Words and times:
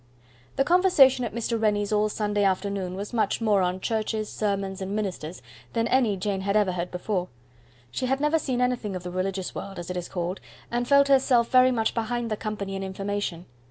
The 0.55 0.63
conversation 0.63 1.25
at 1.25 1.31
Mr. 1.35 1.61
Rennie's 1.61 1.93
all 1.93 2.09
Sunday 2.09 2.43
afternoon 2.43 2.95
was 2.95 3.13
much 3.13 3.39
more 3.39 3.61
on 3.61 3.79
churches, 3.79 4.29
sermons, 4.29 4.81
and 4.81 4.95
ministers, 4.95 5.43
than 5.73 5.87
any 5.89 6.17
Jane 6.17 6.41
had 6.41 6.57
ever 6.57 6.71
heard 6.71 6.89
before. 6.89 7.27
She 7.91 8.07
had 8.07 8.19
never 8.19 8.39
seen 8.39 8.61
anything 8.61 8.95
of 8.95 9.03
the 9.03 9.11
religious 9.11 9.53
world, 9.53 9.77
as 9.77 9.91
it 9.91 9.97
is 9.97 10.09
called, 10.09 10.39
and 10.71 10.87
felt 10.87 11.07
herself 11.07 11.49
very 11.51 11.69
much 11.69 11.93
behind 11.93 12.31
the 12.31 12.35
company 12.35 12.75
in 12.75 12.81
information. 12.81 13.45